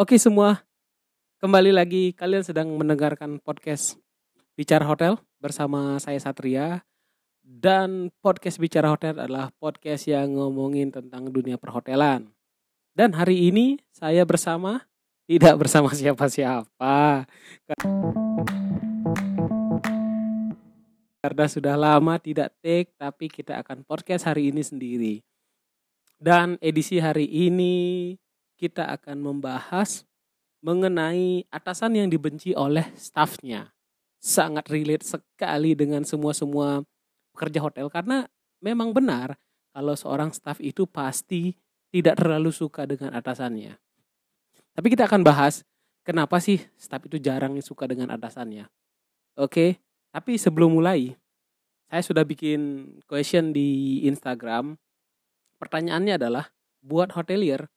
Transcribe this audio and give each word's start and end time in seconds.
Oke 0.00 0.16
semua, 0.16 0.64
kembali 1.44 1.76
lagi 1.76 2.16
kalian 2.16 2.40
sedang 2.40 2.72
mendengarkan 2.72 3.36
podcast 3.36 4.00
Bicara 4.56 4.88
Hotel 4.88 5.20
bersama 5.36 6.00
saya 6.00 6.16
Satria 6.16 6.80
dan 7.44 8.08
podcast 8.24 8.56
Bicara 8.56 8.88
Hotel 8.88 9.12
adalah 9.12 9.52
podcast 9.60 10.08
yang 10.08 10.40
ngomongin 10.40 10.88
tentang 10.88 11.28
dunia 11.28 11.60
perhotelan. 11.60 12.32
Dan 12.96 13.12
hari 13.12 13.52
ini 13.52 13.76
saya 13.92 14.24
bersama 14.24 14.88
tidak 15.28 15.68
bersama 15.68 15.92
siapa-siapa. 15.92 17.28
Karena 21.20 21.44
sudah 21.44 21.76
lama 21.76 22.16
tidak 22.16 22.56
take 22.64 22.96
tapi 22.96 23.28
kita 23.28 23.60
akan 23.60 23.84
podcast 23.84 24.24
hari 24.24 24.48
ini 24.48 24.64
sendiri. 24.64 25.20
Dan 26.16 26.56
edisi 26.64 26.96
hari 26.96 27.28
ini 27.28 28.16
kita 28.60 28.92
akan 28.92 29.16
membahas 29.16 30.04
mengenai 30.60 31.48
atasan 31.48 31.96
yang 31.96 32.12
dibenci 32.12 32.52
oleh 32.52 32.84
stafnya. 32.92 33.72
Sangat 34.20 34.68
relate 34.68 35.00
sekali 35.00 35.72
dengan 35.72 36.04
semua-semua 36.04 36.84
pekerja 37.32 37.64
hotel 37.64 37.88
karena 37.88 38.28
memang 38.60 38.92
benar 38.92 39.40
kalau 39.72 39.96
seorang 39.96 40.28
staf 40.36 40.60
itu 40.60 40.84
pasti 40.84 41.56
tidak 41.88 42.20
terlalu 42.20 42.52
suka 42.52 42.84
dengan 42.84 43.16
atasannya. 43.16 43.80
Tapi 44.76 44.86
kita 44.92 45.08
akan 45.08 45.24
bahas 45.24 45.64
kenapa 46.04 46.36
sih 46.36 46.60
staf 46.76 47.08
itu 47.08 47.16
jarang 47.16 47.56
suka 47.64 47.88
dengan 47.88 48.12
atasannya. 48.12 48.68
Oke, 49.40 49.80
tapi 50.12 50.36
sebelum 50.36 50.76
mulai, 50.76 51.16
saya 51.88 52.02
sudah 52.04 52.28
bikin 52.28 52.92
question 53.08 53.56
di 53.56 54.02
Instagram. 54.04 54.76
Pertanyaannya 55.56 56.20
adalah, 56.20 56.52
buat 56.84 57.14
hotelier, 57.16 57.70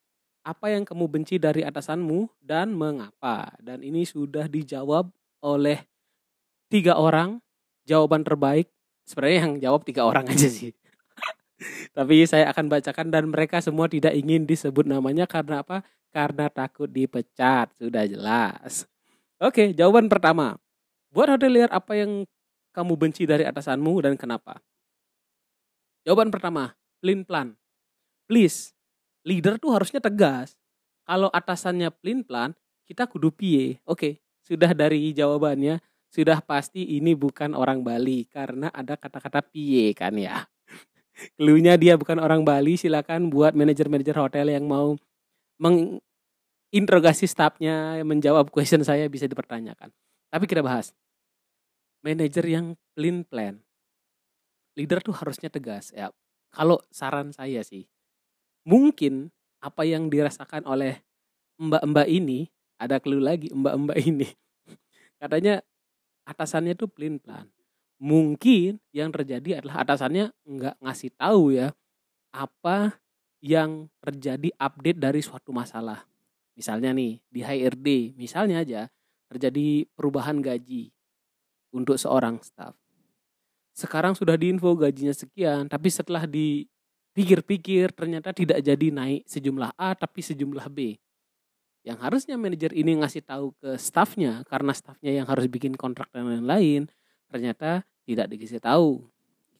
apa 0.44 0.76
yang 0.76 0.84
kamu 0.84 1.08
benci 1.08 1.40
dari 1.40 1.64
atasanmu 1.64 2.28
dan 2.44 2.76
mengapa? 2.76 3.56
Dan 3.64 3.80
ini 3.80 4.04
sudah 4.04 4.46
dijawab 4.52 5.08
oleh 5.40 5.82
tiga 6.68 7.00
orang. 7.00 7.40
Jawaban 7.84 8.24
terbaik 8.24 8.72
sebenarnya 9.04 9.40
yang 9.44 9.54
jawab 9.60 9.84
tiga 9.84 10.08
orang 10.08 10.24
aja 10.28 10.48
sih. 10.48 10.72
Tapi 11.96 12.24
saya 12.24 12.48
akan 12.52 12.72
bacakan 12.72 13.08
dan 13.12 13.28
mereka 13.28 13.60
semua 13.60 13.92
tidak 13.92 14.16
ingin 14.16 14.48
disebut 14.48 14.88
namanya 14.88 15.28
karena 15.28 15.64
apa? 15.64 15.84
Karena 16.12 16.48
takut 16.48 16.88
dipecat. 16.88 17.72
Sudah 17.76 18.08
jelas. 18.08 18.88
Oke, 19.40 19.76
jawaban 19.76 20.08
pertama. 20.08 20.56
Buat 21.12 21.36
hotelier 21.36 21.68
apa 21.72 22.00
yang 22.00 22.24
kamu 22.72 22.94
benci 22.96 23.28
dari 23.28 23.44
atasanmu 23.44 24.00
dan 24.00 24.16
kenapa? 24.16 24.64
Jawaban 26.04 26.32
pertama, 26.32 26.76
plain 27.00 27.24
plan. 27.24 27.56
Please, 28.28 28.72
leader 29.24 29.60
tuh 29.60 29.76
harusnya 29.76 30.04
tegas. 30.04 30.56
Kalau 31.04 31.28
atasannya 31.32 31.92
plain 31.92 32.24
plan, 32.24 32.56
kita 32.88 33.08
kudu 33.08 33.32
piye. 33.32 33.84
Oke, 33.84 34.24
sudah 34.44 34.72
dari 34.72 35.12
jawabannya 35.12 35.80
sudah 36.14 36.46
pasti 36.46 36.94
ini 36.94 37.18
bukan 37.18 37.58
orang 37.58 37.82
Bali 37.82 38.30
karena 38.30 38.70
ada 38.70 38.94
kata-kata 38.94 39.42
piye 39.42 39.98
kan 39.98 40.14
ya. 40.14 40.46
Cluenya 41.42 41.74
dia 41.74 41.98
bukan 41.98 42.22
orang 42.22 42.46
Bali, 42.46 42.78
silakan 42.78 43.34
buat 43.34 43.58
manajer-manajer 43.58 44.14
hotel 44.14 44.54
yang 44.54 44.70
mau 44.70 44.94
menginterogasi 45.58 47.26
staffnya, 47.26 47.98
menjawab 48.06 48.54
question 48.54 48.86
saya 48.86 49.10
bisa 49.10 49.26
dipertanyakan. 49.26 49.90
Tapi 50.30 50.46
kita 50.46 50.62
bahas. 50.62 50.94
Manajer 52.06 52.46
yang 52.46 52.78
plain 52.94 53.26
plan. 53.26 53.58
Leader 54.78 55.02
tuh 55.02 55.18
harusnya 55.18 55.50
tegas 55.50 55.90
ya. 55.98 56.14
Kalau 56.54 56.78
saran 56.94 57.34
saya 57.34 57.66
sih, 57.66 57.90
mungkin 58.68 59.32
apa 59.64 59.88
yang 59.88 60.12
dirasakan 60.12 60.68
oleh 60.68 61.00
mbak-mbak 61.56 62.08
ini 62.08 62.52
ada 62.76 63.00
clue 63.00 63.24
lagi 63.24 63.52
mbak-mbak 63.54 64.00
ini. 64.04 64.28
Katanya 65.22 65.64
atasannya 66.28 66.76
tuh 66.76 66.92
plain 66.92 67.20
plan 67.20 67.48
mungkin 68.04 68.84
yang 68.92 69.16
terjadi 69.16 69.64
adalah 69.64 69.88
atasannya 69.88 70.36
nggak 70.44 70.76
ngasih 70.84 71.12
tahu 71.16 71.56
ya 71.56 71.72
apa 72.36 73.00
yang 73.40 73.88
terjadi 74.04 74.52
update 74.60 75.00
dari 75.00 75.24
suatu 75.24 75.56
masalah. 75.56 76.04
Misalnya 76.60 76.92
nih 76.92 77.24
di 77.32 77.40
HRD 77.40 78.20
misalnya 78.20 78.60
aja 78.60 78.82
terjadi 79.32 79.88
perubahan 79.96 80.44
gaji 80.44 80.92
untuk 81.72 81.96
seorang 81.96 82.44
staff. 82.44 82.76
Sekarang 83.72 84.14
sudah 84.20 84.36
diinfo 84.36 84.76
gajinya 84.76 85.16
sekian 85.16 85.72
tapi 85.72 85.88
setelah 85.88 86.28
di 86.28 86.68
pikir-pikir 87.14 87.94
ternyata 87.94 88.34
tidak 88.34 88.60
jadi 88.60 88.88
naik 88.90 89.30
sejumlah 89.30 89.78
A 89.78 89.94
tapi 89.94 90.20
sejumlah 90.26 90.66
B. 90.74 90.98
Yang 91.86 91.98
harusnya 92.00 92.36
manajer 92.40 92.72
ini 92.74 93.00
ngasih 93.00 93.24
tahu 93.24 93.54
ke 93.62 93.78
staffnya 93.78 94.42
karena 94.50 94.74
staffnya 94.74 95.14
yang 95.14 95.28
harus 95.30 95.46
bikin 95.46 95.78
kontrak 95.78 96.10
dan 96.10 96.26
lain-lain 96.26 96.90
ternyata 97.30 97.86
tidak 98.04 98.34
dikasih 98.34 98.60
tahu. 98.60 99.04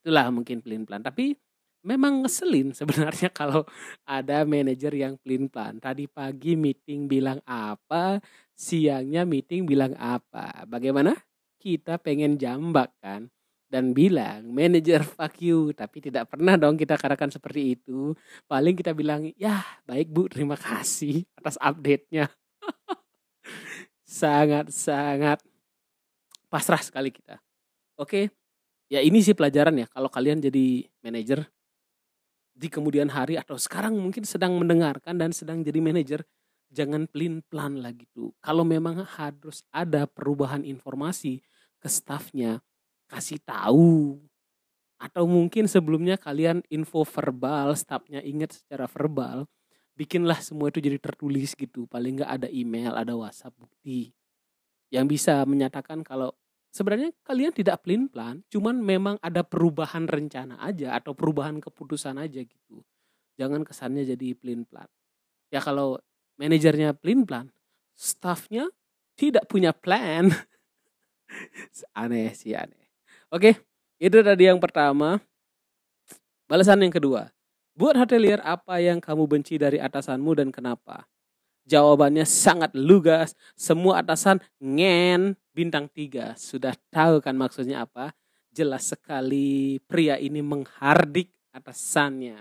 Itulah 0.02 0.32
mungkin 0.34 0.60
pelin 0.64 0.88
plan. 0.88 1.04
Tapi 1.04 1.36
memang 1.84 2.24
ngeselin 2.24 2.72
sebenarnya 2.80 3.30
kalau 3.30 3.68
ada 4.08 4.48
manajer 4.48 4.96
yang 4.96 5.20
pelin 5.20 5.52
plan. 5.52 5.78
Tadi 5.78 6.08
pagi 6.08 6.56
meeting 6.56 7.12
bilang 7.12 7.44
apa, 7.44 8.24
siangnya 8.56 9.28
meeting 9.28 9.68
bilang 9.68 9.94
apa. 10.00 10.66
Bagaimana? 10.66 11.14
Kita 11.60 11.96
pengen 11.96 12.36
jambak 12.36 12.92
kan 13.00 13.32
dan 13.74 13.90
bilang 13.98 14.54
manajer 14.54 15.02
fuck 15.02 15.42
you. 15.42 15.74
Tapi 15.74 15.98
tidak 16.14 16.30
pernah 16.30 16.54
dong 16.54 16.78
kita 16.78 16.94
katakan 16.94 17.34
seperti 17.34 17.82
itu. 17.82 18.14
Paling 18.46 18.78
kita 18.78 18.94
bilang 18.94 19.34
ya 19.34 19.66
baik 19.90 20.14
bu 20.14 20.30
terima 20.30 20.54
kasih 20.54 21.26
atas 21.34 21.58
update-nya. 21.58 22.30
Sangat 24.06 24.70
sangat 24.70 25.42
pasrah 26.54 26.86
sekali 26.86 27.10
kita. 27.10 27.42
Oke 27.98 28.30
ya 28.94 29.02
ini 29.02 29.26
sih 29.26 29.34
pelajaran 29.34 29.74
ya 29.74 29.88
kalau 29.90 30.06
kalian 30.06 30.38
jadi 30.38 30.86
manajer 31.02 31.50
di 32.54 32.70
kemudian 32.70 33.10
hari 33.10 33.42
atau 33.42 33.58
sekarang 33.58 33.98
mungkin 33.98 34.22
sedang 34.22 34.54
mendengarkan 34.62 35.18
dan 35.18 35.34
sedang 35.34 35.66
jadi 35.66 35.82
manajer 35.82 36.22
jangan 36.70 37.10
pelin 37.10 37.42
plan 37.50 37.82
lagi 37.82 38.06
tuh 38.14 38.38
kalau 38.38 38.62
memang 38.62 39.02
harus 39.02 39.66
ada 39.74 40.06
perubahan 40.06 40.62
informasi 40.62 41.42
ke 41.82 41.90
staffnya 41.90 42.62
kasih 43.10 43.40
tahu. 43.44 44.20
Atau 45.00 45.28
mungkin 45.28 45.68
sebelumnya 45.68 46.16
kalian 46.16 46.64
info 46.72 47.04
verbal 47.04 47.76
stafnya 47.76 48.24
ingat 48.24 48.64
secara 48.64 48.88
verbal 48.88 49.44
bikinlah 49.94 50.42
semua 50.42 50.74
itu 50.74 50.80
jadi 50.82 50.98
tertulis 50.98 51.54
gitu. 51.54 51.86
Paling 51.86 52.24
nggak 52.24 52.32
ada 52.42 52.48
email 52.50 52.96
ada 52.96 53.14
WhatsApp 53.14 53.54
bukti. 53.58 54.16
Yang 54.90 55.06
bisa 55.20 55.44
menyatakan 55.44 56.02
kalau 56.02 56.32
sebenarnya 56.74 57.14
kalian 57.22 57.54
tidak 57.54 57.86
plan 57.86 58.10
plan 58.10 58.42
cuman 58.50 58.82
memang 58.82 59.16
ada 59.22 59.46
perubahan 59.46 60.10
rencana 60.10 60.58
aja 60.64 60.98
atau 60.98 61.14
perubahan 61.14 61.62
keputusan 61.62 62.18
aja 62.18 62.42
gitu. 62.42 62.82
Jangan 63.38 63.66
kesannya 63.66 64.06
jadi 64.08 64.34
plan 64.38 64.66
plan 64.66 64.90
ya 65.54 65.62
kalau 65.62 66.02
manajernya 66.42 66.98
plan 66.98 67.22
plan 67.30 67.48
staffnya 67.94 68.74
tidak 69.14 69.46
punya 69.46 69.70
plan. 69.70 70.34
Aneh 72.02 72.34
sih 72.34 72.58
aneh 72.58 72.83
Oke, 73.34 73.58
itu 73.98 74.22
tadi 74.22 74.46
yang 74.46 74.62
pertama. 74.62 75.18
Balasan 76.46 76.86
yang 76.86 76.94
kedua. 76.94 77.34
Buat 77.74 77.98
hotelier 77.98 78.38
apa 78.46 78.78
yang 78.78 79.02
kamu 79.02 79.26
benci 79.26 79.58
dari 79.58 79.82
atasanmu 79.82 80.38
dan 80.38 80.54
kenapa? 80.54 81.10
Jawabannya 81.66 82.30
sangat 82.30 82.78
lugas. 82.78 83.34
Semua 83.58 84.06
atasan 84.06 84.38
ngen 84.62 85.34
bintang 85.50 85.90
tiga. 85.90 86.38
Sudah 86.38 86.78
tahu 86.94 87.26
kan 87.26 87.34
maksudnya 87.34 87.90
apa? 87.90 88.14
Jelas 88.54 88.94
sekali 88.94 89.82
pria 89.90 90.22
ini 90.22 90.46
menghardik 90.46 91.34
atasannya. 91.58 92.38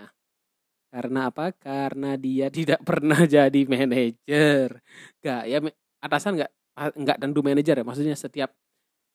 Karena 0.93 1.33
apa? 1.33 1.57
Karena 1.57 2.13
dia 2.21 2.53
tidak 2.61 2.85
pernah 2.85 3.25
jadi 3.25 3.65
manajer. 3.65 4.77
Gak 5.25 5.41
ya 5.49 5.57
atasan 6.05 6.37
nggak 6.37 6.51
nggak 7.01 7.17
tentu 7.17 7.41
manajer 7.41 7.81
ya. 7.81 7.85
Maksudnya 7.87 8.13
setiap 8.13 8.53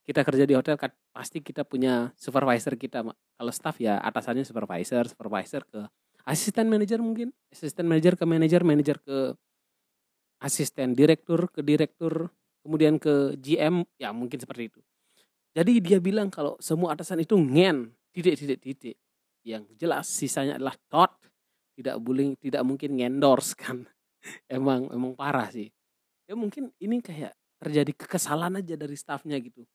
kita 0.09 0.25
kerja 0.25 0.49
di 0.49 0.57
hotel 0.57 0.81
kan 0.81 0.89
pasti 1.13 1.45
kita 1.45 1.69
punya 1.69 2.09
supervisor 2.17 2.81
kita 2.81 3.05
kalau 3.05 3.53
staff 3.53 3.77
ya 3.77 4.01
atasannya 4.01 4.41
supervisor 4.41 5.05
supervisor 5.05 5.69
ke 5.69 5.85
asisten 6.25 6.73
manajer 6.73 6.97
mungkin. 7.05 7.29
Asisten 7.53 7.85
manajer 7.85 8.17
ke 8.17 8.25
manajer 8.25 8.65
manajer 8.65 8.97
ke 9.05 9.37
asisten 10.41 10.97
direktur 10.97 11.53
ke 11.53 11.61
direktur 11.61 12.33
kemudian 12.65 12.97
ke 12.97 13.37
GM 13.37 13.85
ya 14.01 14.09
mungkin 14.17 14.41
seperti 14.41 14.73
itu. 14.73 14.81
Jadi 15.53 15.77
dia 15.85 16.01
bilang 16.01 16.33
kalau 16.33 16.57
semua 16.57 16.97
atasan 16.97 17.21
itu 17.21 17.37
ngen 17.37 17.93
titik 18.09 18.41
titik 18.41 18.61
titik 18.65 18.97
yang 19.45 19.69
jelas 19.77 20.09
sisanya 20.09 20.57
adalah 20.57 20.73
tot. 20.89 21.13
Tidak 21.77 22.01
bullying 22.01 22.33
tidak 22.41 22.65
mungkin 22.65 22.97
ngendorse 22.97 23.53
kan. 23.53 23.85
Emang 24.49 24.89
emang 24.89 25.13
parah 25.13 25.53
sih. 25.53 25.69
Ya 26.25 26.33
mungkin 26.33 26.73
ini 26.81 27.05
kayak 27.05 27.37
terjadi 27.61 27.93
kekesalan 27.93 28.57
aja 28.57 28.73
dari 28.73 28.97
staffnya 28.97 29.37
gitu 29.37 29.69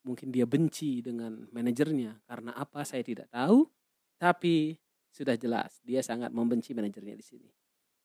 mungkin 0.00 0.32
dia 0.32 0.48
benci 0.48 1.04
dengan 1.04 1.48
manajernya 1.52 2.24
karena 2.24 2.56
apa 2.56 2.84
saya 2.88 3.04
tidak 3.04 3.28
tahu 3.28 3.68
tapi 4.16 4.76
sudah 5.12 5.36
jelas 5.36 5.80
dia 5.84 6.00
sangat 6.00 6.32
membenci 6.32 6.72
manajernya 6.72 7.16
di 7.18 7.24
sini 7.24 7.50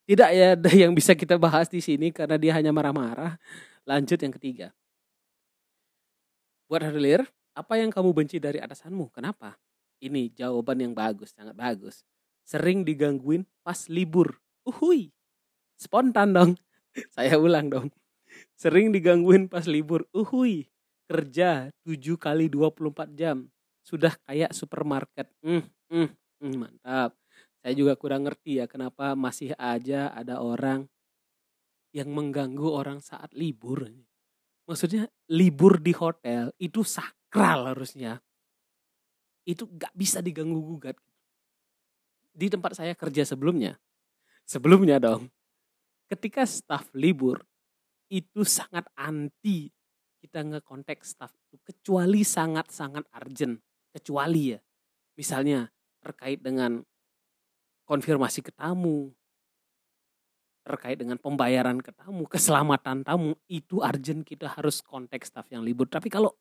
Tidak 0.06 0.30
ya 0.38 0.54
ada 0.54 0.70
yang 0.70 0.94
bisa 0.94 1.18
kita 1.18 1.34
bahas 1.42 1.66
di 1.66 1.82
sini 1.82 2.14
karena 2.14 2.38
dia 2.38 2.54
hanya 2.54 2.70
marah-marah. 2.70 3.42
Lanjut 3.90 4.22
yang 4.22 4.30
ketiga. 4.38 4.70
Buat 6.70 6.94
Hadilir, 6.94 7.26
apa 7.58 7.82
yang 7.82 7.90
kamu 7.90 8.14
benci 8.14 8.38
dari 8.38 8.62
atasanmu? 8.62 9.10
Kenapa? 9.10 9.58
Ini 9.98 10.30
jawaban 10.38 10.78
yang 10.78 10.94
bagus, 10.94 11.34
sangat 11.34 11.58
bagus. 11.58 12.06
Sering 12.46 12.86
digangguin 12.86 13.50
pas 13.66 13.90
libur. 13.90 14.38
Uhui. 14.62 15.10
Spontan 15.74 16.38
dong. 16.38 16.52
Saya 17.18 17.42
ulang 17.42 17.74
dong. 17.74 17.90
Sering 18.54 18.94
digangguin 18.94 19.50
pas 19.50 19.66
libur. 19.66 20.06
Uhui. 20.14 20.70
Kerja 21.06 21.70
7 21.86 22.18
kali 22.18 22.50
24 22.50 23.14
jam. 23.14 23.46
Sudah 23.86 24.18
kayak 24.26 24.54
supermarket. 24.58 25.30
Hmm, 25.46 25.66
hmm, 25.94 26.10
hmm, 26.42 26.56
mantap 26.58 27.14
saya 27.66 27.74
juga 27.74 27.98
kurang 27.98 28.30
ngerti 28.30 28.62
ya 28.62 28.70
kenapa 28.70 29.18
masih 29.18 29.58
aja 29.58 30.14
ada 30.14 30.38
orang 30.38 30.86
yang 31.98 32.14
mengganggu 32.14 32.70
orang 32.70 33.02
saat 33.02 33.34
libur. 33.34 33.90
Maksudnya 34.70 35.10
libur 35.34 35.82
di 35.82 35.90
hotel 35.98 36.54
itu 36.62 36.86
sakral 36.86 37.74
harusnya. 37.74 38.22
Itu 39.50 39.66
gak 39.66 39.98
bisa 39.98 40.22
diganggu 40.22 40.62
gugat. 40.62 40.94
Di 42.30 42.54
tempat 42.54 42.78
saya 42.78 42.94
kerja 42.94 43.26
sebelumnya. 43.26 43.82
Sebelumnya 44.46 45.02
dong. 45.02 45.34
Ketika 46.06 46.46
staff 46.46 46.94
libur 46.94 47.42
itu 48.14 48.46
sangat 48.46 48.86
anti 48.94 49.74
kita 50.26 50.42
ngekontak 50.42 51.06
staff 51.06 51.30
itu 51.46 51.62
kecuali 51.62 52.26
sangat-sangat 52.26 53.06
urgent. 53.14 53.62
Kecuali 53.94 54.58
ya. 54.58 54.60
Misalnya 55.14 55.70
terkait 56.02 56.42
dengan 56.42 56.82
konfirmasi 57.86 58.42
ke 58.42 58.50
tamu 58.50 59.14
terkait 60.66 60.98
dengan 60.98 61.22
pembayaran 61.22 61.78
ke 61.78 61.94
tamu, 61.94 62.26
keselamatan 62.34 63.06
tamu 63.06 63.38
itu 63.46 63.86
urgent 63.86 64.26
kita 64.26 64.50
harus 64.58 64.82
kontak 64.82 65.22
staff 65.22 65.46
yang 65.54 65.62
libur. 65.62 65.86
Tapi 65.86 66.10
kalau 66.10 66.34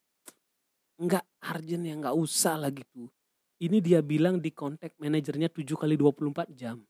nggak 0.97 1.25
urgent 1.53 1.85
ya 1.85 1.95
nggak 2.01 2.17
usah 2.17 2.57
lah 2.57 2.73
gitu. 2.73 3.13
Ini 3.61 3.79
dia 3.79 4.01
bilang 4.03 4.43
di 4.43 4.51
kontak 4.51 4.97
manajernya 4.99 5.53
7 5.53 5.63
kali 5.79 5.95
24 5.95 6.51
jam. 6.57 6.83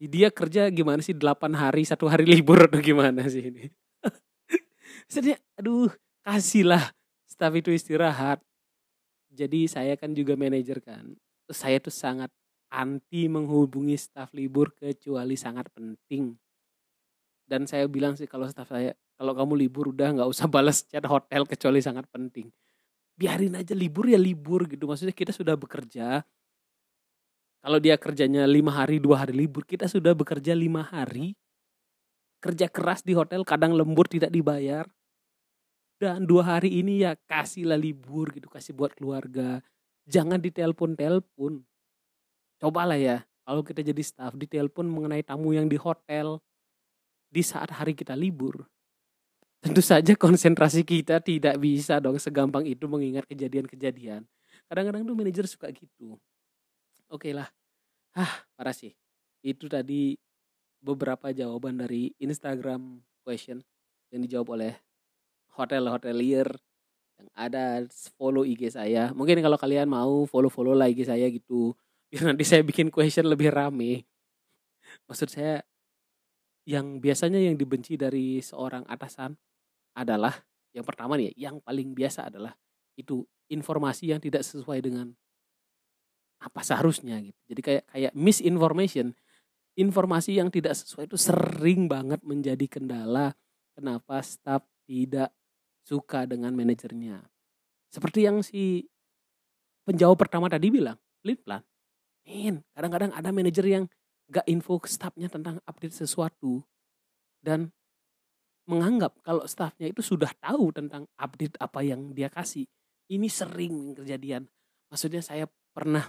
Dia 0.00 0.32
kerja 0.32 0.72
gimana 0.72 1.04
sih 1.04 1.12
8 1.12 1.52
hari, 1.52 1.84
satu 1.84 2.08
hari 2.08 2.24
libur 2.32 2.70
atau 2.70 2.80
gimana 2.80 3.26
sih 3.28 3.52
ini? 3.52 3.68
Jadi 5.10 5.34
aduh 5.58 5.90
kasihlah 6.22 6.94
staff 7.26 7.50
itu 7.58 7.74
istirahat. 7.74 8.38
Jadi 9.30 9.66
saya 9.66 9.98
kan 9.98 10.14
juga 10.14 10.38
manajer 10.38 10.78
kan. 10.78 11.18
Saya 11.50 11.82
tuh 11.82 11.90
sangat 11.90 12.30
anti 12.70 13.26
menghubungi 13.26 13.98
staf 13.98 14.30
libur 14.30 14.70
kecuali 14.70 15.34
sangat 15.34 15.66
penting. 15.74 16.38
Dan 17.42 17.66
saya 17.66 17.90
bilang 17.90 18.14
sih 18.14 18.30
kalau 18.30 18.46
staf 18.46 18.70
saya, 18.70 18.94
kalau 19.18 19.34
kamu 19.34 19.66
libur 19.66 19.90
udah 19.90 20.14
nggak 20.14 20.30
usah 20.30 20.46
balas 20.46 20.86
chat 20.86 21.02
hotel 21.02 21.42
kecuali 21.42 21.82
sangat 21.82 22.06
penting. 22.06 22.46
Biarin 23.18 23.58
aja 23.58 23.74
libur 23.74 24.06
ya 24.06 24.16
libur 24.16 24.70
gitu. 24.70 24.86
Maksudnya 24.86 25.12
kita 25.12 25.34
sudah 25.34 25.58
bekerja. 25.58 26.22
Kalau 27.60 27.76
dia 27.76 27.98
kerjanya 28.00 28.48
lima 28.48 28.72
hari, 28.72 28.96
dua 28.96 29.20
hari 29.20 29.36
libur, 29.36 29.68
kita 29.68 29.84
sudah 29.84 30.16
bekerja 30.16 30.56
lima 30.56 30.80
hari. 30.80 31.36
Kerja 32.40 32.72
keras 32.72 33.04
di 33.04 33.12
hotel, 33.12 33.44
kadang 33.44 33.76
lembur 33.76 34.08
tidak 34.08 34.32
dibayar. 34.32 34.88
Dan 36.00 36.24
dua 36.24 36.56
hari 36.56 36.80
ini 36.80 37.04
ya 37.04 37.12
kasihlah 37.28 37.76
libur 37.76 38.32
gitu, 38.32 38.48
kasih 38.48 38.72
buat 38.72 38.96
keluarga. 38.96 39.60
Jangan 40.08 40.40
ditelepon-telepon. 40.40 41.60
Cobalah 42.56 42.96
ya 42.96 43.20
kalau 43.44 43.60
kita 43.60 43.84
jadi 43.84 44.00
staff 44.00 44.32
ditelepon 44.32 44.88
mengenai 44.88 45.20
tamu 45.20 45.52
yang 45.52 45.68
di 45.68 45.76
hotel 45.76 46.40
di 47.28 47.44
saat 47.44 47.68
hari 47.68 47.92
kita 47.92 48.16
libur. 48.16 48.64
Tentu 49.60 49.84
saja 49.84 50.16
konsentrasi 50.16 50.88
kita 50.88 51.20
tidak 51.20 51.60
bisa 51.60 52.00
dong 52.00 52.16
segampang 52.16 52.64
itu 52.64 52.88
mengingat 52.88 53.28
kejadian-kejadian. 53.28 54.24
Kadang-kadang 54.72 55.04
tuh 55.04 55.12
manajer 55.12 55.44
suka 55.44 55.68
gitu. 55.68 56.16
Oke 57.12 57.28
okay 57.28 57.32
lah. 57.36 57.52
Ah 58.16 58.40
parah 58.56 58.72
sih. 58.72 58.96
Itu 59.44 59.68
tadi 59.68 60.16
beberapa 60.80 61.28
jawaban 61.28 61.76
dari 61.76 62.16
Instagram 62.16 63.04
question 63.20 63.60
yang 64.08 64.24
dijawab 64.24 64.56
oleh 64.56 64.72
hotel 65.54 65.90
hotelier 65.90 66.48
yang 67.20 67.28
ada 67.36 67.84
follow 68.16 68.46
IG 68.46 68.72
saya. 68.72 69.12
Mungkin 69.12 69.44
kalau 69.44 69.60
kalian 69.60 69.90
mau 69.90 70.24
follow 70.24 70.48
follow 70.48 70.72
lah 70.72 70.88
IG 70.88 71.08
saya 71.08 71.28
gitu 71.28 71.76
biar 72.10 72.34
nanti 72.34 72.42
saya 72.42 72.66
bikin 72.66 72.90
question 72.90 73.30
lebih 73.30 73.54
rame. 73.54 74.02
Maksud 75.06 75.30
saya 75.30 75.62
yang 76.66 76.98
biasanya 76.98 77.38
yang 77.38 77.54
dibenci 77.54 77.94
dari 77.94 78.42
seorang 78.42 78.82
atasan 78.90 79.38
adalah 79.94 80.34
yang 80.74 80.86
pertama 80.86 81.18
nih 81.18 81.34
yang 81.38 81.58
paling 81.62 81.94
biasa 81.94 82.30
adalah 82.30 82.54
itu 82.98 83.22
informasi 83.50 84.10
yang 84.14 84.20
tidak 84.22 84.42
sesuai 84.42 84.82
dengan 84.82 85.10
apa 86.40 86.60
seharusnya 86.64 87.20
gitu. 87.20 87.38
Jadi 87.52 87.60
kayak 87.60 87.84
kayak 87.90 88.12
misinformation. 88.16 89.12
Informasi 89.78 90.36
yang 90.36 90.50
tidak 90.50 90.74
sesuai 90.74 91.06
itu 91.06 91.16
sering 91.16 91.86
banget 91.86 92.20
menjadi 92.26 92.66
kendala 92.66 93.32
kenapa 93.72 94.18
staff 94.20 94.66
tidak 94.84 95.30
suka 95.90 96.30
dengan 96.30 96.54
manajernya 96.54 97.26
seperti 97.90 98.30
yang 98.30 98.46
si 98.46 98.86
penjawab 99.82 100.14
pertama 100.14 100.46
tadi 100.46 100.70
bilang 100.70 100.94
lead 101.26 101.42
plan 101.42 101.66
Men, 102.30 102.62
kadang-kadang 102.76 103.10
ada 103.10 103.30
manajer 103.34 103.66
yang 103.66 103.84
gak 104.30 104.46
info 104.46 104.78
ke 104.78 104.86
staffnya 104.86 105.26
tentang 105.26 105.58
update 105.66 105.98
sesuatu 105.98 106.62
dan 107.42 107.74
menganggap 108.70 109.18
kalau 109.26 109.42
staffnya 109.50 109.90
itu 109.90 109.98
sudah 110.04 110.30
tahu 110.38 110.70
tentang 110.70 111.10
update 111.18 111.58
apa 111.58 111.82
yang 111.82 112.14
dia 112.14 112.30
kasih. 112.30 112.70
Ini 113.10 113.26
sering 113.26 113.98
kejadian. 113.98 114.46
Maksudnya 114.86 115.18
saya 115.18 115.50
pernah 115.74 116.06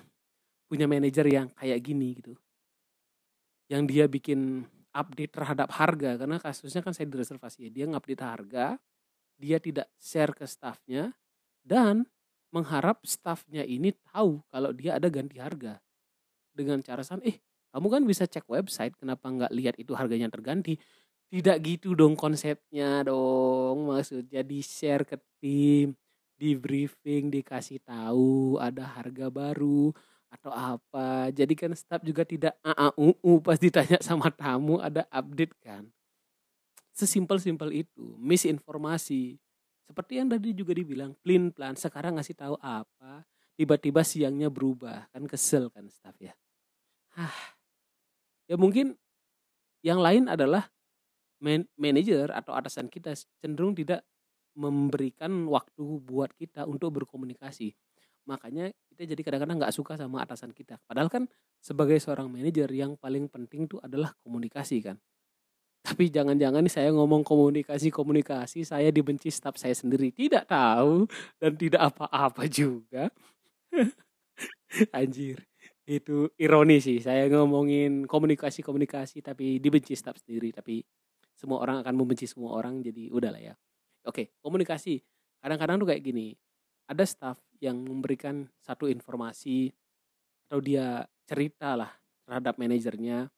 punya 0.70 0.86
manajer 0.86 1.26
yang 1.26 1.50
kayak 1.58 1.82
gini 1.82 2.22
gitu. 2.22 2.38
Yang 3.66 3.82
dia 3.90 4.06
bikin 4.06 4.70
update 4.94 5.34
terhadap 5.34 5.74
harga 5.74 6.22
karena 6.22 6.38
kasusnya 6.38 6.86
kan 6.86 6.94
saya 6.94 7.10
direservasi 7.10 7.66
ya. 7.66 7.70
Dia 7.74 7.86
ngupdate 7.90 8.22
harga, 8.22 8.78
dia 9.42 9.58
tidak 9.58 9.90
share 9.98 10.38
ke 10.38 10.46
staffnya 10.46 11.18
dan 11.66 12.06
mengharap 12.54 13.02
staffnya 13.08 13.66
ini 13.66 13.96
tahu 14.14 14.46
kalau 14.54 14.70
dia 14.70 15.02
ada 15.02 15.10
ganti 15.10 15.42
harga. 15.42 15.82
Dengan 16.54 16.84
cara 16.86 17.02
san 17.02 17.24
eh 17.26 17.42
kamu 17.74 17.88
kan 17.90 18.04
bisa 18.06 18.28
cek 18.30 18.46
website 18.46 18.94
kenapa 19.00 19.26
nggak 19.32 19.52
lihat 19.56 19.76
itu 19.82 19.98
harganya 19.98 20.30
terganti? 20.30 20.78
Tidak 21.32 21.58
gitu 21.64 21.96
dong 21.98 22.14
konsepnya 22.20 23.08
dong 23.08 23.88
maksudnya 23.90 24.44
di 24.44 24.60
share 24.62 25.08
ke 25.08 25.18
tim 25.40 25.96
di 26.36 26.58
briefing 26.60 27.32
dikasih 27.32 27.80
tahu 27.82 28.60
ada 28.60 28.84
harga 29.00 29.32
baru 29.32 29.96
atau 30.30 30.52
apa. 30.52 31.32
Jadi 31.32 31.54
kan 31.56 31.72
staff 31.74 32.04
juga 32.04 32.28
tidak 32.28 32.54
aau 32.62 33.40
pas 33.40 33.58
ditanya 33.58 33.98
sama 34.04 34.30
tamu 34.30 34.78
ada 34.84 35.08
update 35.10 35.56
kan 35.64 35.88
sesimpel 36.92 37.40
simpel 37.40 37.72
itu 37.72 38.16
misinformasi. 38.20 39.40
Seperti 39.88 40.24
yang 40.24 40.32
tadi 40.32 40.56
juga 40.56 40.72
dibilang 40.72 41.12
plan 41.20 41.52
plan 41.52 41.76
sekarang 41.76 42.16
ngasih 42.16 42.36
tahu 42.38 42.56
apa 42.64 43.28
tiba-tiba 43.60 44.04
siangnya 44.04 44.48
berubah. 44.48 45.12
Kan 45.12 45.28
kesel 45.28 45.68
kan 45.72 45.88
staff 45.92 46.16
ya. 46.20 46.32
Ah 47.16 47.56
ya 48.48 48.56
mungkin 48.56 48.96
yang 49.84 50.00
lain 50.00 50.28
adalah 50.32 50.70
man 51.42 51.66
manajer 51.76 52.30
atau 52.32 52.54
atasan 52.54 52.88
kita 52.88 53.18
cenderung 53.42 53.74
tidak 53.74 54.06
memberikan 54.54 55.48
waktu 55.48 55.84
buat 56.04 56.36
kita 56.36 56.68
untuk 56.68 57.02
berkomunikasi. 57.02 57.74
Makanya 58.28 58.70
kita 58.94 59.10
jadi 59.16 59.22
kadang-kadang 59.26 59.58
nggak 59.64 59.74
suka 59.74 59.98
sama 59.98 60.22
atasan 60.22 60.54
kita. 60.54 60.78
Padahal 60.86 61.10
kan 61.10 61.26
sebagai 61.58 61.98
seorang 61.98 62.30
manajer 62.30 62.70
yang 62.70 62.94
paling 63.00 63.32
penting 63.32 63.66
itu 63.66 63.82
adalah 63.82 64.14
komunikasi 64.22 64.84
kan 64.84 65.02
tapi 65.82 66.14
jangan-jangan 66.14 66.62
nih 66.62 66.74
saya 66.74 66.90
ngomong 66.94 67.26
komunikasi 67.26 67.90
komunikasi 67.90 68.62
saya 68.62 68.94
dibenci 68.94 69.34
staf 69.34 69.58
saya 69.58 69.74
sendiri. 69.74 70.14
Tidak 70.14 70.46
tahu 70.46 71.10
dan 71.42 71.58
tidak 71.58 71.82
apa-apa 71.90 72.46
juga. 72.46 73.10
Anjir 74.98 75.42
itu 75.90 76.30
ironi 76.38 76.78
sih. 76.78 77.02
Saya 77.02 77.26
ngomongin 77.34 78.06
komunikasi 78.06 78.62
komunikasi 78.62 79.26
tapi 79.26 79.58
dibenci 79.58 79.98
staf 79.98 80.22
sendiri. 80.22 80.54
Tapi 80.54 80.86
semua 81.34 81.58
orang 81.66 81.82
akan 81.82 81.98
membenci 81.98 82.30
semua 82.30 82.54
orang 82.54 82.86
jadi 82.86 83.10
udahlah 83.10 83.42
ya. 83.42 83.54
Oke 84.06 84.38
komunikasi. 84.38 85.02
Kadang-kadang 85.42 85.82
tuh 85.82 85.90
kayak 85.90 86.06
gini 86.06 86.38
ada 86.86 87.02
staf 87.10 87.42
yang 87.58 87.82
memberikan 87.82 88.46
satu 88.62 88.86
informasi 88.86 89.74
atau 90.46 90.62
dia 90.62 91.10
cerita 91.26 91.74
lah 91.74 91.90
terhadap 92.28 92.62
manajernya 92.62 93.34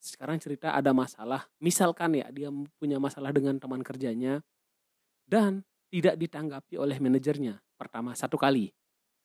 sekarang 0.00 0.38
cerita 0.38 0.72
ada 0.72 0.92
masalah. 0.94 1.48
Misalkan 1.58 2.16
ya 2.16 2.28
dia 2.30 2.48
punya 2.78 3.00
masalah 3.00 3.34
dengan 3.34 3.56
teman 3.58 3.82
kerjanya 3.82 4.40
dan 5.26 5.66
tidak 5.90 6.18
ditanggapi 6.18 6.78
oleh 6.78 6.98
manajernya 6.98 7.58
pertama 7.78 8.14
satu 8.14 8.38
kali. 8.38 8.70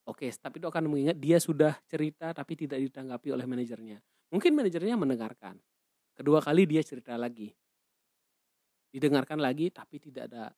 Oke, 0.10 0.28
tapi 0.34 0.58
itu 0.58 0.68
akan 0.68 0.90
mengingat 0.90 1.18
dia 1.22 1.38
sudah 1.38 1.78
cerita 1.86 2.34
tapi 2.34 2.58
tidak 2.58 2.82
ditanggapi 2.82 3.30
oleh 3.32 3.46
manajernya. 3.46 4.02
Mungkin 4.34 4.52
manajernya 4.56 4.96
mendengarkan. 4.98 5.60
kedua 6.12 6.44
kali 6.44 6.70
dia 6.70 6.84
cerita 6.86 7.18
lagi. 7.18 7.50
Didengarkan 8.92 9.40
lagi 9.42 9.72
tapi 9.72 9.98
tidak 9.98 10.30
ada 10.30 10.54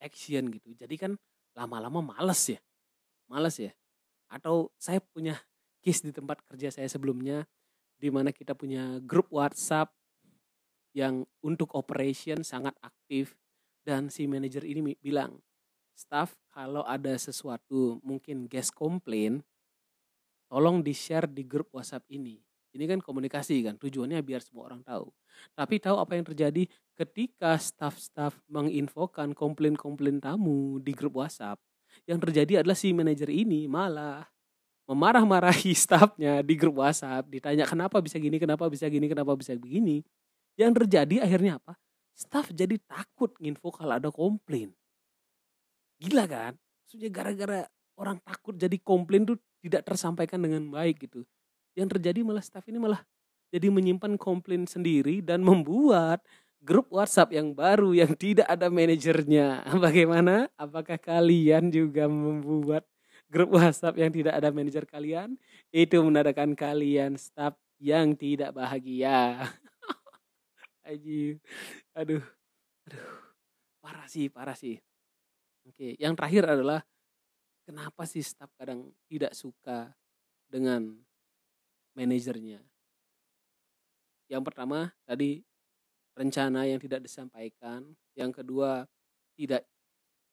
action 0.00 0.48
gitu. 0.48 0.72
Jadi 0.72 0.94
kan 0.96 1.12
lama-lama 1.52 2.14
males 2.14 2.40
ya. 2.48 2.60
Males 3.28 3.56
ya. 3.58 3.72
Atau 4.30 4.72
saya 4.78 5.02
punya 5.02 5.36
case 5.82 6.06
di 6.06 6.12
tempat 6.14 6.40
kerja 6.46 6.70
saya 6.70 6.88
sebelumnya 6.88 7.44
di 7.96 8.08
mana 8.12 8.30
kita 8.30 8.52
punya 8.52 9.00
grup 9.02 9.32
WhatsApp 9.32 9.92
yang 10.96 11.24
untuk 11.44 11.76
operation 11.76 12.40
sangat 12.40 12.72
aktif 12.80 13.36
dan 13.84 14.08
si 14.08 14.24
manajer 14.24 14.64
ini 14.64 14.96
bilang 15.00 15.40
staff 15.96 16.36
kalau 16.52 16.84
ada 16.84 17.16
sesuatu 17.16 18.00
mungkin 18.04 18.48
guest 18.48 18.72
komplain 18.72 19.44
tolong 20.48 20.80
di 20.80 20.92
share 20.92 21.28
di 21.28 21.44
grup 21.44 21.72
WhatsApp 21.72 22.04
ini 22.12 22.46
ini 22.76 22.84
kan 22.84 23.00
komunikasi 23.00 23.64
kan, 23.64 23.80
tujuannya 23.80 24.20
biar 24.20 24.44
semua 24.44 24.68
orang 24.68 24.84
tahu. 24.84 25.08
Tapi 25.56 25.80
tahu 25.80 25.96
apa 25.96 26.12
yang 26.12 26.28
terjadi 26.28 26.68
ketika 26.92 27.56
staff-staff 27.56 28.36
menginfokan 28.52 29.32
komplain-komplain 29.32 30.20
tamu 30.20 30.76
di 30.84 30.92
grup 30.92 31.16
WhatsApp. 31.16 31.56
Yang 32.04 32.28
terjadi 32.28 32.52
adalah 32.60 32.76
si 32.76 32.92
manajer 32.92 33.32
ini 33.32 33.64
malah 33.64 34.28
memarah-marahi 34.86 35.74
staffnya 35.84 36.40
di 36.42 36.54
grup 36.54 36.82
WhatsApp. 36.82 37.26
Ditanya 37.28 37.66
kenapa 37.66 37.98
bisa 38.02 38.16
gini, 38.18 38.38
kenapa 38.38 38.66
bisa 38.70 38.86
gini, 38.86 39.06
kenapa 39.06 39.34
bisa 39.34 39.52
begini. 39.54 40.02
Yang 40.56 40.82
terjadi 40.82 41.26
akhirnya 41.26 41.60
apa? 41.60 41.76
Staff 42.16 42.48
jadi 42.54 42.80
takut 42.88 43.34
nginfo 43.36 43.68
kalau 43.74 43.92
ada 43.98 44.08
komplain. 44.08 44.72
Gila 46.00 46.24
kan? 46.24 46.56
Maksudnya 46.56 47.10
gara-gara 47.12 47.60
orang 48.00 48.16
takut 48.24 48.56
jadi 48.56 48.76
komplain 48.80 49.28
tuh 49.28 49.36
tidak 49.60 49.84
tersampaikan 49.84 50.40
dengan 50.40 50.64
baik 50.70 51.08
gitu 51.08 51.26
yang 51.76 51.92
terjadi 51.92 52.24
malah 52.24 52.40
staff 52.40 52.64
ini 52.66 52.80
malah 52.80 53.04
jadi 53.52 53.68
menyimpan 53.68 54.16
komplain 54.18 54.64
sendiri 54.64 55.20
dan 55.22 55.44
membuat 55.44 56.24
grup 56.64 56.90
WhatsApp 56.90 57.36
yang 57.36 57.54
baru 57.54 57.94
yang 57.94 58.16
tidak 58.18 58.48
ada 58.48 58.66
manajernya. 58.66 59.62
Bagaimana? 59.84 60.50
Apakah 60.58 60.98
kalian 60.98 61.70
juga 61.70 62.10
membuat 62.10 62.82
grup 63.26 63.54
WhatsApp 63.54 63.98
yang 63.98 64.10
tidak 64.10 64.34
ada 64.38 64.48
manajer 64.54 64.84
kalian? 64.86 65.38
Itu 65.74 66.02
menandakan 66.02 66.54
kalian 66.54 67.18
staff 67.18 67.54
yang 67.82 68.16
tidak 68.16 68.54
bahagia. 68.56 69.46
Aji. 70.88 71.38
Aduh. 71.92 72.22
Aduh. 72.86 73.06
Parah 73.82 74.06
sih, 74.10 74.26
parah 74.26 74.58
sih. 74.58 74.78
Oke, 75.66 75.98
yang 75.98 76.14
terakhir 76.14 76.46
adalah 76.46 76.82
kenapa 77.66 78.06
sih 78.06 78.22
staff 78.22 78.50
kadang 78.54 78.90
tidak 79.10 79.34
suka 79.34 79.90
dengan 80.46 80.94
manajernya. 81.98 82.62
Yang 84.26 84.42
pertama 84.42 84.90
tadi 85.06 85.42
rencana 86.14 86.66
yang 86.66 86.78
tidak 86.78 87.02
disampaikan, 87.02 87.94
yang 88.14 88.30
kedua 88.30 88.86
tidak 89.34 89.66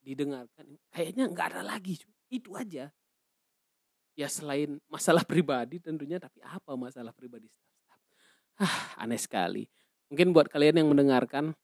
didengarkan. 0.02 0.78
Kayaknya 0.90 1.24
nggak 1.30 1.46
ada 1.54 1.62
lagi, 1.62 1.98
itu 2.34 2.58
aja. 2.58 2.90
Ya 4.14 4.28
selain 4.30 4.82
masalah 4.90 5.22
pribadi 5.30 5.78
tentunya, 5.78 6.18
tapi 6.18 6.42
apa 6.42 6.74
masalah 6.74 7.14
pribadi 7.14 7.46
staff-staff? 7.46 8.00
Ah, 8.58 9.06
aneh 9.06 9.18
sekali. 9.18 9.70
Mungkin 10.10 10.34
buat 10.34 10.50
kalian 10.50 10.82
yang 10.82 10.88
mendengarkan, 10.90 11.54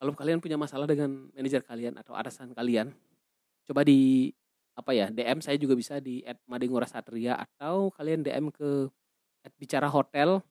kalau 0.00 0.12
kalian 0.12 0.40
punya 0.40 0.56
masalah 0.60 0.84
dengan 0.84 1.32
manajer 1.32 1.64
kalian 1.64 1.96
atau 1.96 2.12
atasan 2.12 2.52
kalian, 2.52 2.92
coba 3.64 3.84
di 3.86 4.32
apa 4.74 4.90
ya 4.90 5.06
DM 5.06 5.38
saya 5.38 5.54
juga 5.54 5.78
bisa 5.78 6.02
di 6.02 6.20
@madingurasatria 6.50 7.38
atau 7.38 7.94
kalian 7.94 8.26
DM 8.26 8.50
ke 8.50 8.90
bicara 9.54 9.86
hotel 9.86 10.42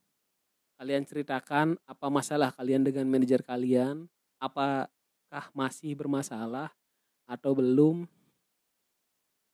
kalian 0.79 1.03
ceritakan 1.03 1.75
apa 1.83 2.07
masalah 2.07 2.55
kalian 2.55 2.87
dengan 2.87 3.03
manajer 3.11 3.43
kalian 3.43 4.07
apakah 4.39 5.45
masih 5.51 5.91
bermasalah 5.99 6.71
atau 7.27 7.51
belum 7.51 8.07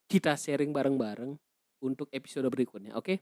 kita 0.10 0.34
sharing 0.34 0.74
bareng-bareng 0.74 1.38
untuk 1.86 2.10
episode 2.10 2.50
berikutnya 2.50 2.98
oke 2.98 3.06
okay? 3.06 3.18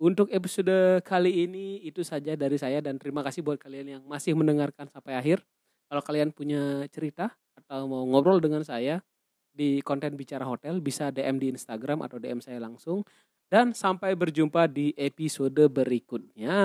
untuk 0.00 0.30
episode 0.30 1.02
kali 1.02 1.44
ini 1.44 1.82
itu 1.82 2.00
saja 2.06 2.38
dari 2.38 2.56
saya 2.56 2.78
dan 2.80 2.96
terima 2.96 3.20
kasih 3.26 3.42
buat 3.42 3.58
kalian 3.58 3.98
yang 3.98 4.02
masih 4.06 4.32
mendengarkan 4.38 4.86
sampai 4.88 5.18
akhir 5.18 5.42
kalau 5.90 6.00
kalian 6.00 6.32
punya 6.32 6.86
cerita 6.88 7.34
atau 7.58 7.84
mau 7.84 8.06
ngobrol 8.08 8.40
dengan 8.40 8.64
saya 8.64 9.04
di 9.52 9.84
konten 9.84 10.16
bicara 10.16 10.48
hotel 10.48 10.80
bisa 10.80 11.12
DM 11.12 11.36
di 11.36 11.52
Instagram 11.52 12.08
atau 12.08 12.16
DM 12.16 12.40
saya 12.40 12.56
langsung 12.56 13.04
dan 13.52 13.76
sampai 13.76 14.16
berjumpa 14.16 14.64
di 14.64 14.96
episode 14.96 15.68
berikutnya. 15.68 16.56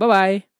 Bye 0.00 0.08
bye. 0.08 0.51